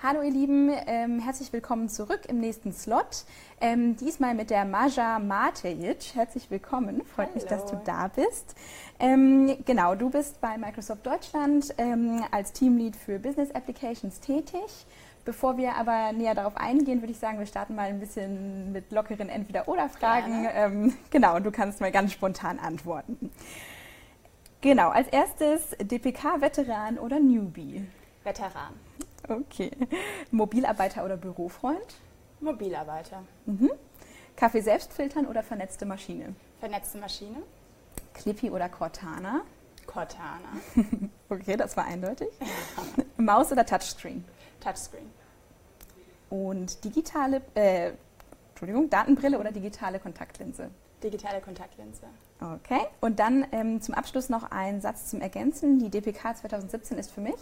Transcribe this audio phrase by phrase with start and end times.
[0.00, 3.24] Hallo ihr Lieben, ähm, herzlich willkommen zurück im nächsten Slot.
[3.60, 6.14] Ähm, diesmal mit der Maja Matejic.
[6.14, 7.34] Herzlich willkommen, freut Hallo.
[7.34, 8.54] mich, dass du da bist.
[9.00, 14.86] Ähm, genau, du bist bei Microsoft Deutschland ähm, als Teamlead für Business Applications tätig.
[15.24, 18.92] Bevor wir aber näher darauf eingehen, würde ich sagen, wir starten mal ein bisschen mit
[18.92, 20.46] lockeren Entweder-Oder-Fragen.
[20.54, 23.32] Ähm, genau, du kannst mal ganz spontan antworten.
[24.60, 27.84] Genau, als erstes DPK-Veteran oder Newbie?
[28.22, 28.87] Veteran.
[29.28, 29.70] Okay.
[30.30, 31.96] Mobilarbeiter oder Bürofreund?
[32.40, 33.22] Mobilarbeiter.
[33.46, 33.70] Mhm.
[34.36, 36.34] Kaffee selbst filtern oder vernetzte Maschine?
[36.60, 37.42] Vernetzte Maschine.
[38.14, 39.42] Clippy oder Cortana?
[39.86, 40.52] Cortana.
[41.30, 42.28] Okay, das war eindeutig.
[43.18, 44.24] Maus oder Touchscreen?
[44.60, 45.10] Touchscreen.
[46.30, 47.92] Und digitale, äh,
[48.50, 50.70] Entschuldigung, Datenbrille oder digitale Kontaktlinse?
[51.02, 52.06] Digitale Kontaktlinse.
[52.40, 52.80] Okay.
[53.02, 55.80] Und dann ähm, zum Abschluss noch ein Satz zum Ergänzen.
[55.80, 57.34] Die DPK 2017 ist für mich.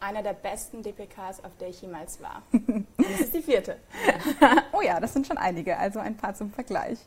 [0.00, 2.42] Einer der besten DPKs, auf der ich jemals war.
[2.52, 3.76] Und das ist die vierte.
[4.72, 6.98] Oh ja, das sind schon einige, also ein paar zum Vergleich.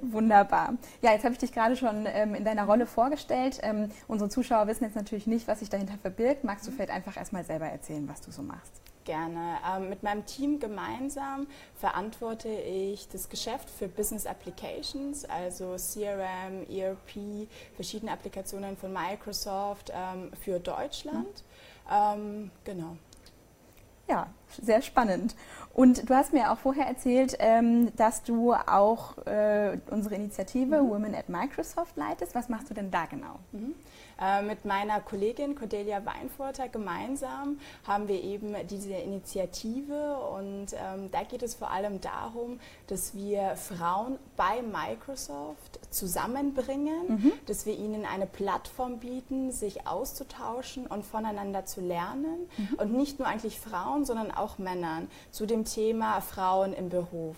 [0.00, 0.74] Wunderbar.
[1.02, 3.60] Ja, jetzt habe ich dich gerade schon ähm, in deiner Rolle vorgestellt.
[3.62, 6.44] Ähm, unsere Zuschauer wissen jetzt natürlich nicht, was sich dahinter verbirgt.
[6.44, 8.80] Magst du vielleicht einfach erstmal selber erzählen, was du so machst?
[9.04, 9.58] Gerne.
[9.70, 17.46] Ähm, mit meinem Team gemeinsam verantworte ich das Geschäft für Business Applications, also CRM, ERP,
[17.74, 21.44] verschiedene Applikationen von Microsoft ähm, für Deutschland.
[21.90, 22.96] Ähm, genau.
[24.08, 24.28] Ja,
[24.62, 25.34] sehr spannend.
[25.72, 31.14] Und du hast mir auch vorher erzählt, ähm, dass du auch äh, unsere Initiative Women
[31.14, 32.34] at Microsoft leitest.
[32.34, 33.38] Was machst du denn da genau?
[33.52, 33.74] Mhm.
[34.24, 41.24] Äh, mit meiner Kollegin Cordelia Weinfurter gemeinsam haben wir eben diese Initiative und ähm, da
[41.24, 48.26] geht es vor allem darum, dass wir Frauen bei Microsoft zusammenbringen, dass wir ihnen eine
[48.26, 52.48] Plattform bieten, sich auszutauschen und voneinander zu lernen.
[52.78, 57.36] Und nicht nur eigentlich Frauen, sondern auch Männern zu dem Thema Frauen im Beruf.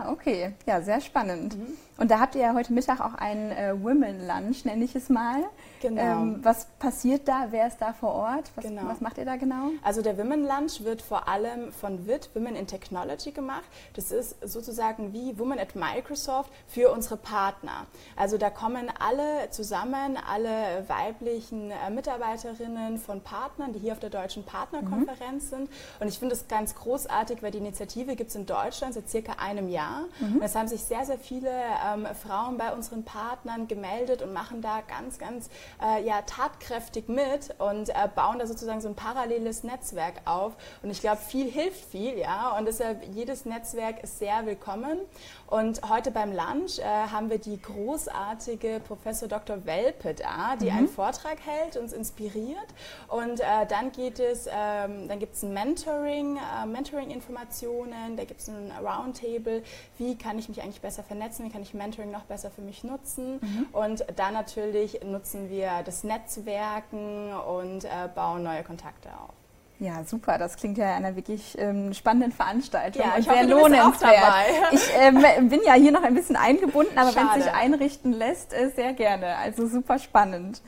[0.00, 0.52] Ah, okay.
[0.66, 1.56] Ja, sehr spannend.
[1.96, 5.08] Und da habt ihr ja heute Mittag auch einen äh, Women Lunch, nenne ich es
[5.08, 5.42] mal.
[5.80, 6.00] Genau.
[6.00, 7.48] Ähm, was passiert da?
[7.50, 8.52] Wer ist da vor Ort?
[8.54, 8.82] Was, Genau.
[8.86, 9.70] was macht ihr da genau?
[9.82, 13.64] Also der Women Lunch wird vor allem von WIT, Women in Technology, gemacht.
[13.94, 17.86] Das ist sozusagen wie Women at Microsoft für unsere Partner.
[18.14, 24.10] Also da kommen alle zusammen, alle weiblichen äh, Mitarbeiterinnen von Partnern, die hier auf der
[24.10, 25.68] Deutschen Partnerkonferenz sind.
[25.98, 29.32] Und ich finde es ganz großartig, weil die Initiative gibt es in Deutschland seit circa
[29.42, 29.87] einem Jahr.
[30.20, 34.62] Und es haben sich sehr, sehr viele ähm, Frauen bei unseren Partnern gemeldet und machen
[34.62, 35.48] da ganz, ganz
[35.82, 40.56] äh, ja, tatkräftig mit und äh, bauen da sozusagen so ein paralleles Netzwerk auf.
[40.82, 42.56] Und ich glaube, viel hilft viel, ja.
[42.58, 44.98] Und deshalb jedes Netzwerk ist sehr willkommen.
[45.46, 49.64] Und heute beim Lunch äh, haben wir die großartige Professor Dr.
[49.64, 52.66] Welpe da, die einen Vortrag hält, uns inspiriert.
[53.08, 58.40] Und äh, dann geht es, ähm, dann gibt es ein Mentoring, äh, Mentoring-Informationen, da gibt
[58.40, 59.62] es ein Roundtable,
[59.98, 62.84] wie kann ich mich eigentlich besser vernetzen, wie kann ich Mentoring noch besser für mich
[62.84, 63.40] nutzen.
[63.72, 69.34] Und dann natürlich nutzen wir das Netzwerken und äh, bauen neue Kontakte auf.
[69.80, 70.38] Ja, super.
[70.38, 74.00] Das klingt ja einer wirklich ähm, spannenden Veranstaltung Ja, und ich sehr hoffe, lohnenswert.
[74.02, 74.44] dabei.
[74.72, 78.52] Ich ähm, bin ja hier noch ein bisschen eingebunden, aber wenn es sich einrichten lässt,
[78.52, 79.36] äh, sehr gerne.
[79.36, 80.62] Also super spannend.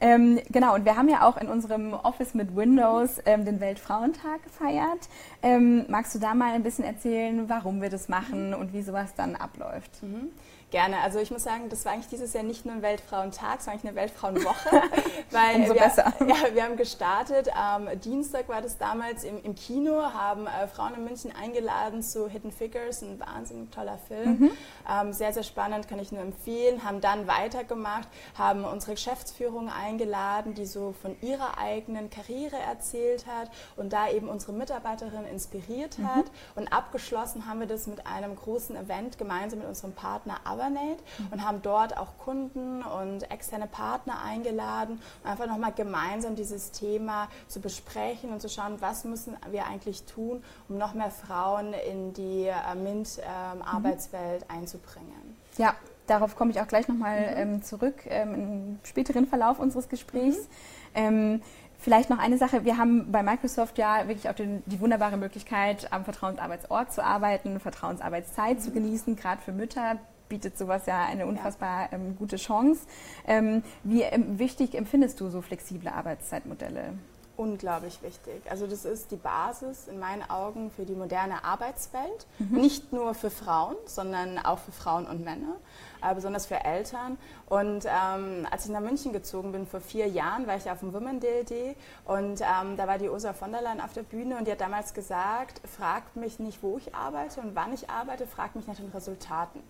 [0.00, 4.42] Ähm, genau, und wir haben ja auch in unserem Office mit Windows ähm, den Weltfrauentag
[4.42, 5.08] gefeiert.
[5.42, 9.14] Ähm, magst du da mal ein bisschen erzählen, warum wir das machen und wie sowas
[9.16, 10.02] dann abläuft?
[10.02, 10.30] Mhm.
[10.70, 11.00] Gerne.
[11.00, 13.90] Also ich muss sagen, das war eigentlich dieses Jahr nicht nur ein Weltfrauentag, sondern eigentlich
[13.90, 14.82] eine Weltfrauenwoche.
[15.30, 16.12] weil Umso wir, besser.
[16.20, 17.48] Ja, wir haben gestartet.
[17.56, 22.28] Am Dienstag war das damals im, im Kino, haben äh, Frauen in München eingeladen zu
[22.28, 24.50] Hidden Figures, ein wahnsinnig toller Film.
[24.90, 26.84] Ähm, sehr, sehr spannend, kann ich nur empfehlen.
[26.84, 33.50] Haben dann weitergemacht, haben unsere Geschäftsführung eingeladen, die so von ihrer eigenen Karriere erzählt hat
[33.76, 36.26] und da eben unsere Mitarbeiterin inspiriert hat.
[36.56, 41.44] Und abgeschlossen haben wir das mit einem großen Event gemeinsam mit unserem Partner Avernate und
[41.44, 47.60] haben dort auch Kunden und externe Partner eingeladen, um einfach nochmal gemeinsam dieses Thema zu
[47.60, 52.46] besprechen und zu schauen, was müssen wir eigentlich tun, um noch mehr Frauen in die
[52.46, 55.36] äh, MINT-Arbeitswelt einzubringen.
[55.56, 55.74] Ja,
[56.06, 60.48] darauf komme ich auch gleich nochmal ähm, zurück ähm, im späteren Verlauf unseres Gesprächs.
[60.94, 61.42] Ähm,
[61.78, 62.64] vielleicht noch eine Sache.
[62.64, 67.60] Wir haben bei Microsoft ja wirklich auch den, die wunderbare Möglichkeit, am Vertrauensarbeitsort zu arbeiten,
[67.60, 69.98] Vertrauensarbeitszeit zu genießen, gerade für Mütter
[70.28, 72.82] bietet sowas ja eine unfassbar ähm, gute Chance.
[73.26, 76.94] Ähm, wie ähm, wichtig empfindest du so flexible Arbeitszeitmodelle?
[77.38, 78.42] unglaublich wichtig.
[78.50, 82.26] Also das ist die Basis in meinen Augen für die moderne Arbeitswelt.
[82.38, 82.60] Mhm.
[82.60, 85.56] Nicht nur für Frauen, sondern auch für Frauen und Männer,
[86.02, 87.16] äh, besonders für Eltern.
[87.46, 90.92] Und ähm, als ich nach München gezogen bin vor vier Jahren, war ich auf dem
[90.92, 94.48] Women DLD und ähm, da war die Ursula von der Leyen auf der Bühne und
[94.48, 98.56] die hat damals gesagt, fragt mich nicht, wo ich arbeite und wann ich arbeite, fragt
[98.56, 99.62] mich nach den Resultaten.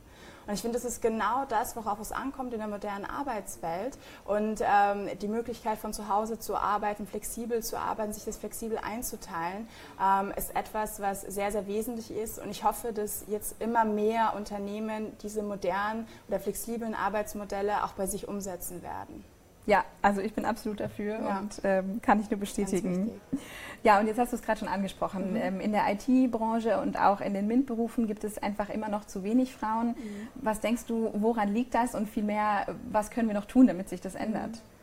[0.47, 3.99] Und ich finde, das ist genau das, worauf es ankommt in der modernen Arbeitswelt.
[4.25, 8.79] Und ähm, die Möglichkeit von zu Hause zu arbeiten, flexibel zu arbeiten, sich das flexibel
[8.79, 9.69] einzuteilen,
[10.03, 12.39] ähm, ist etwas, was sehr, sehr wesentlich ist.
[12.39, 18.07] Und ich hoffe, dass jetzt immer mehr Unternehmen diese modernen oder flexiblen Arbeitsmodelle auch bei
[18.07, 19.25] sich umsetzen werden.
[19.69, 21.39] Ja, also ich bin absolut dafür ja.
[21.39, 23.11] und ähm, kann ich nur bestätigen.
[23.85, 25.33] Ja, und jetzt hast du es gerade schon angesprochen.
[25.33, 25.37] Mhm.
[25.37, 29.23] Ähm, in der IT-Branche und auch in den MINT-Berufen gibt es einfach immer noch zu
[29.25, 29.89] wenig Frauen.
[29.89, 30.29] Mhm.
[30.37, 34.01] Was denkst du, woran liegt das und vielmehr, was können wir noch tun, damit sich
[34.01, 34.53] das ändert?
[34.53, 34.78] Mhm.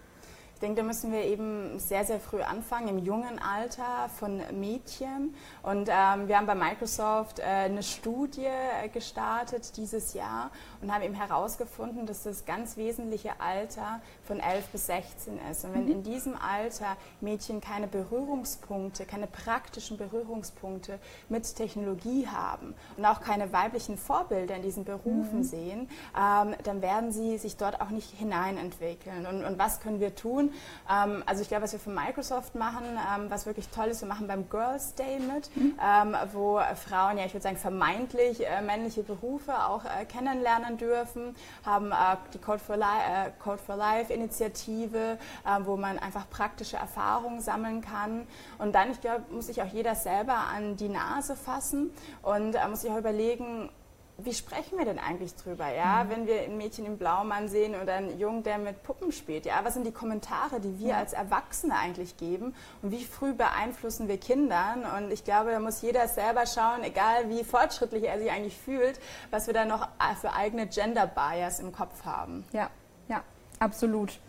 [0.56, 5.36] Ich denke, da müssen wir eben sehr, sehr früh anfangen, im jungen Alter von Mädchen.
[5.64, 8.48] Und ähm, wir haben bei Microsoft äh, eine Studie
[8.94, 14.86] gestartet dieses Jahr und haben eben herausgefunden, dass das ganz wesentliche Alter von 11 bis
[14.86, 15.66] 16 ist.
[15.66, 15.92] Und wenn mhm.
[15.92, 23.52] in diesem Alter Mädchen keine Berührungspunkte, keine praktischen Berührungspunkte mit Technologie haben und auch keine
[23.52, 25.44] weiblichen Vorbilder in diesen Berufen mhm.
[25.44, 29.26] sehen, ähm, dann werden sie sich dort auch nicht hineinentwickeln.
[29.26, 30.45] Und, und was können wir tun?
[30.90, 34.08] Ähm, also ich glaube, was wir für Microsoft machen, ähm, was wirklich toll ist, wir
[34.08, 35.78] machen beim Girls Day mit, mhm.
[35.82, 41.36] ähm, wo Frauen, ja ich würde sagen vermeintlich äh, männliche Berufe auch äh, kennenlernen dürfen,
[41.66, 46.30] haben äh, die Code for, Li äh, Code for Life Initiative, äh, wo man einfach
[46.30, 48.28] praktische Erfahrungen sammeln kann.
[48.58, 51.92] Und dann, ich glaube, muss sich auch jeder selber an die Nase fassen
[52.22, 53.70] und äh, muss sich auch überlegen,
[54.18, 56.04] wie sprechen wir denn eigentlich drüber, ja?
[56.04, 56.10] Mhm.
[56.10, 59.60] Wenn wir ein Mädchen im Blaumann sehen oder einen Jungen, der mit Puppen spielt, ja?
[59.64, 60.98] Was sind die Kommentare, die wir ja.
[60.98, 64.86] als Erwachsene eigentlich geben und wie früh beeinflussen wir Kindern?
[64.98, 69.00] Und ich glaube, da muss jeder selber schauen, egal wie fortschrittlich er sich eigentlich fühlt,
[69.32, 69.88] was wir da noch
[70.22, 72.46] für eigene Gender Bias im Kopf haben.
[72.54, 72.70] Ja,
[73.10, 73.22] ja,
[73.60, 74.20] absolut.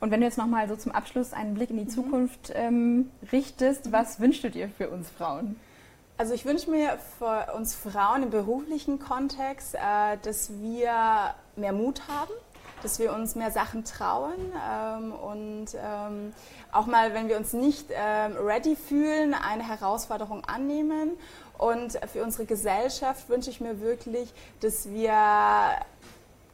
[0.00, 1.90] Und wenn du jetzt nochmal so zum Abschluss einen Blick in die mhm.
[1.90, 5.56] Zukunft ähm, richtest, was wünschst du dir für uns Frauen?
[6.18, 12.02] Also ich wünsche mir für uns Frauen im beruflichen Kontext, äh, dass wir mehr Mut
[12.08, 12.32] haben,
[12.82, 14.34] dass wir uns mehr Sachen trauen
[14.68, 16.34] ähm, und ähm,
[16.72, 21.12] auch mal, wenn wir uns nicht ähm, ready fühlen, eine Herausforderung annehmen.
[21.56, 25.14] Und für unsere Gesellschaft wünsche ich mir wirklich, dass wir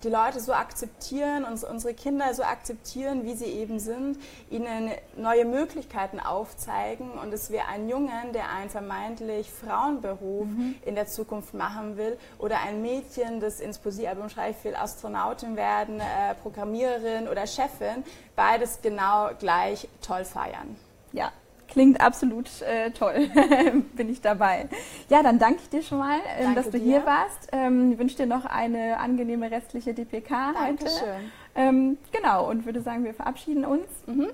[0.05, 4.19] die Leute so akzeptieren, uns, unsere Kinder so akzeptieren, wie sie eben sind,
[4.51, 10.75] ihnen neue Möglichkeiten aufzeigen und dass wir einen Jungen, der einen vermeintlich Frauenberuf mhm.
[10.85, 16.01] in der Zukunft machen will oder ein Mädchen, das ins Poesiealbum schreibt, will Astronautin werden,
[16.01, 18.05] äh, Programmiererin oder Chefin,
[18.37, 20.77] beides genau gleich toll feiern.
[21.13, 21.33] Ja,
[21.75, 23.29] Klingt absolut äh, toll.
[23.97, 24.69] Bin ich dabei.
[25.09, 26.85] Ja, dann danke ich dir schon mal, ähm, dass du dir.
[26.85, 27.49] hier warst.
[27.51, 30.93] Ähm, ich wünsche dir noch eine angenehme restliche DPK Dankeschön.
[30.93, 31.15] heute.
[31.57, 33.89] Ähm, genau, und würde sagen, wir verabschieden uns.
[34.07, 34.31] Mhm.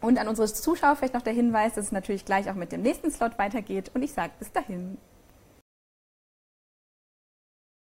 [0.00, 2.80] Und an unsere Zuschauer vielleicht noch der Hinweis, dass es natürlich gleich auch mit dem
[2.80, 3.90] nächsten Slot weitergeht.
[3.92, 4.96] Und ich sage bis dahin.